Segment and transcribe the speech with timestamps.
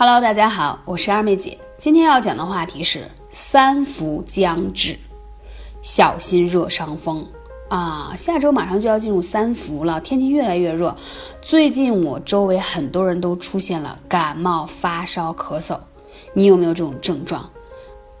[0.00, 1.58] Hello，大家好，我是二妹姐。
[1.76, 4.96] 今天要讲的话题是三伏将至，
[5.82, 7.26] 小心热伤风
[7.68, 8.14] 啊！
[8.16, 10.96] 下周马上就要进入三伏了，天气越来越热。
[11.42, 15.76] 最近我周围很多人都出现了感冒、发烧、咳嗽，
[16.32, 17.50] 你有没有这种症状？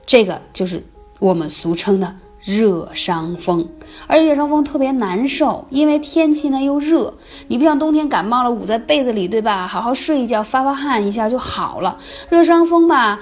[0.04, 0.84] 这个就是
[1.20, 2.12] 我们俗称的。
[2.48, 3.68] 热伤风，
[4.06, 7.12] 而且热伤风特别难受，因为天气呢又热，
[7.48, 9.68] 你不像冬天感冒了捂在被子里，对吧？
[9.68, 11.98] 好好睡一觉，发发汗一下就好了。
[12.30, 13.20] 热伤风吧，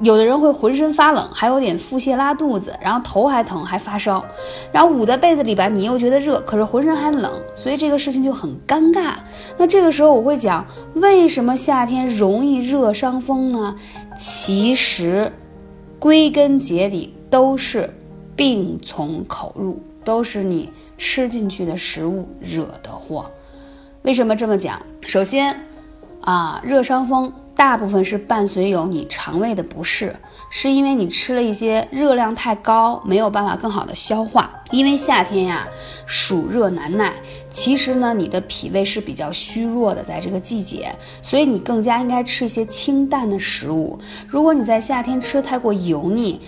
[0.00, 4.22] 有的人会浑身发冷，还有点腹泻、拉肚子，然后头还疼，还发烧，
[4.70, 9.14] 然后捂在被子里吧，你又觉得热，可是浑身还冷，所以这个事情就很尴尬。
[9.56, 13.74] 那这个时候我会讲，为什么夏天容易热伤风呢？
[14.14, 15.32] 其实，
[15.98, 17.94] 归根结底都是。
[18.38, 23.28] 病从口入，都是你吃进去的食物惹的祸。
[24.02, 24.80] 为什么这么讲？
[25.02, 25.66] 首先，
[26.20, 30.14] 啊，热伤风大部分是伴随有你肠胃的不适，
[30.50, 34.48] 是因为你吃了一些热量太高，没有办法更好的消化。
[34.70, 35.66] 因为夏天呀，
[36.06, 37.12] 暑热难耐，
[37.50, 43.98] 其实呢，你的脾胃是比较虚弱的，在这个季节，所以你更加应该吃一些清淡的食物。
[44.28, 46.40] 如果你在夏天吃太过油腻，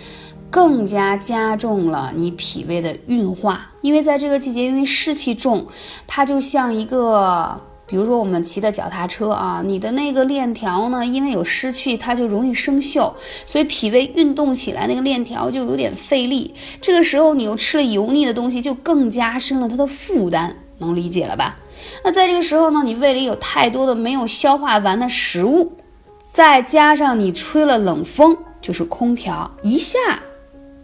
[0.51, 5.65] 更加加重了你脾胃的运化，因为在这个季节，因为湿气重，
[6.05, 7.57] 它就像一个，
[7.87, 13.13] 比如说我们骑的脚踏车啊，你的那个链条呢，因为有湿气，它就容易生锈，
[13.45, 16.53] 所以脾胃运动起来那个链条就有点费力。
[16.81, 21.57] 这个时候你又吃了油腻的东西，就更加深了它的负担，能理解了吧？
[22.03, 25.77] 那在这个时候呢，你胃里有太多的没有消化完的食物，
[26.23, 29.97] 再加上你吹了冷风，就是空调一下。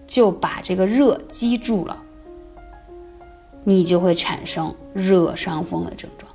[0.07, 1.97] 就把这个热积住了，
[3.65, 6.31] 你就会产生热伤风的症状，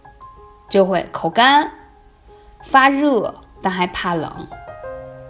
[0.69, 1.73] 就会口干、
[2.65, 4.31] 发热，但还怕冷，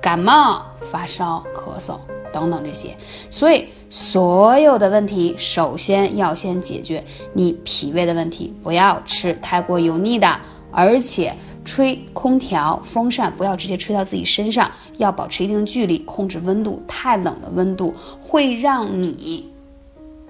[0.01, 1.99] 感冒、发烧、咳嗽
[2.33, 2.97] 等等这些。
[3.31, 10.29] 所以所有的问题，首先要先解决你脾胃的问题，不要吃太过油腻的，
[10.71, 11.33] 而且。
[11.65, 16.83] 吹空调、风扇不要直接吹到自己身上，要保持一定的距离，控制温度。
[16.87, 19.51] 太冷的温度会让你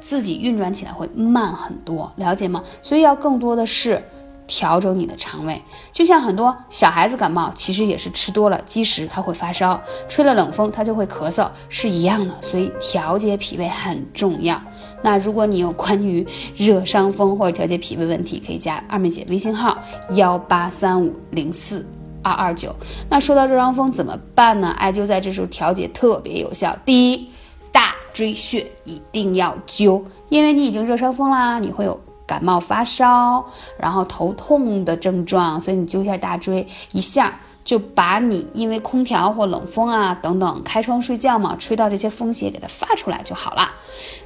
[0.00, 2.62] 自己运转起来会慢很多，了解吗？
[2.82, 4.02] 所以要更多的是。
[4.46, 12.34] 调整你的肠胃，就像很多小孩子感冒，其实也是吃多了积食，他会发烧；吹了冷风，他就会咳嗽，是一样的。
[12.42, 14.60] 所以调节脾胃很重要。
[15.00, 16.26] 那如果你有关于
[16.56, 19.78] 热伤风或者调节脾胃问题，可以加二妹姐微信号
[20.10, 21.86] 幺八三五零四
[22.22, 22.74] 二二九。
[23.08, 24.68] 那说到热伤风怎么办呢？
[24.78, 26.76] 艾灸在这时候调节特别有效。
[26.84, 27.28] 第一，
[27.72, 31.98] 大椎穴一定要灸，因为你已经热伤风啦，你会有。
[32.32, 33.44] 感冒发烧，
[33.76, 43.68] 然后头痛的症状，所以你灸一下大椎，一下就把你因为空调或冷风啊等等开窗睡觉嘛，吹到这些风邪给它发出来就好了。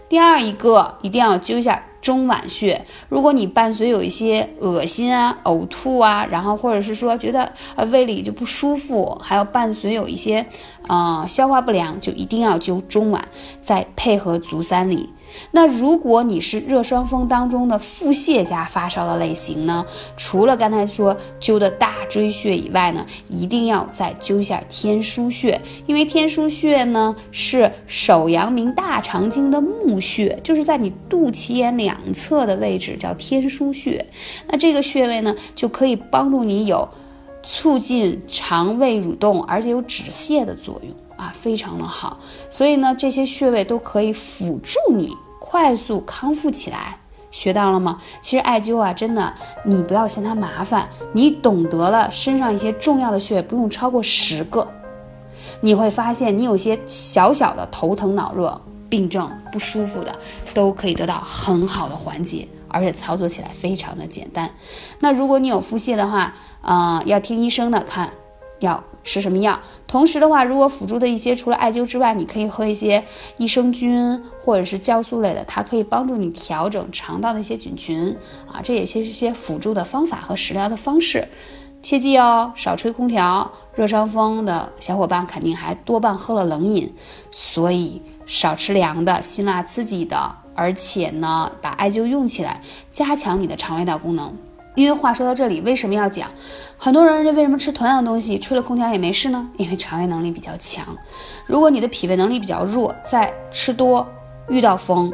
[0.09, 10.47] 第二一个一定要灸一下中脘穴，如果你伴随有一些恶心啊、呕吐啊，然后或者是说觉得呃胃里就不舒服，还有伴随有一些
[10.87, 13.21] 呃消化不良，就一定要灸中脘，
[13.61, 15.11] 再配合足三里。
[15.51, 19.85] 那如果你是热伤风当中的腹泻加发烧的类型呢？
[20.17, 34.05] 除了刚才说灸的大椎穴以外呢，一定要再灸一下天枢穴，因为天枢穴呢是手阳明大肠经的募穴，就是在你肚脐眼两侧的位置叫天枢穴。
[34.49, 36.89] 那这个穴位呢，就可以帮助你有
[37.43, 42.19] 促进肠胃蠕动，而且有止泻的作用啊，非常的好。
[42.51, 45.17] 所以呢，这些穴位都可以辅助你。
[45.39, 46.99] 快速康复起来，
[47.31, 48.01] 学到了吗？
[48.21, 49.33] 其实艾灸啊，真的，
[49.65, 54.67] 你不要嫌它麻烦，你懂得了身上一些重要的穴位，不用超过十个，
[55.61, 60.13] 你会发现你有些小小的头疼脑热病症不舒服的，
[60.53, 64.51] 都可以得到很好的缓解，而且操作起来非常的简单。
[64.99, 68.11] 那如果你有腹泻的话，呃，要听医生的看。
[68.61, 69.59] 要吃什么药？
[69.87, 73.03] 同时的话，如果辅助的一些除了艾灸之外，你可以喝一些
[73.37, 78.15] 益生菌或者是酵素类的，它可以帮助你调整肠道的一些菌群
[78.53, 81.27] 啊，这也是一些辅助的方法和食疗的方式。
[81.83, 83.49] 切记哦，少吹空调。
[83.77, 86.93] 热伤风的小伙伴肯定还多半喝了冷饮，
[87.31, 92.61] 所以少吃凉的、辛辣刺激的，而且呢，把艾灸用起来，
[92.91, 94.35] 加强你的肠胃道功能。
[94.77, 96.31] 因为话说到这里，为什么要讲？
[96.79, 99.49] 很多人为什么吃同样的东西，吹了空调也没事呢？
[99.57, 100.97] 因为肠胃能力比较强。
[101.47, 104.07] 如果你的脾胃能力比较弱，在吃多，
[104.49, 105.13] 遇到风、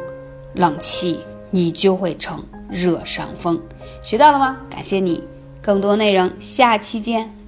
[0.54, 1.20] 冷气，
[1.50, 3.58] 你就会成热伤风。
[4.02, 4.58] 学到了吗？
[4.68, 5.22] 感谢你，
[5.62, 7.41] 更多内容下期见。